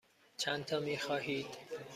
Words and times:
چندتا 0.37 0.79
می 0.79 0.97
خواهید؟ 0.97 1.57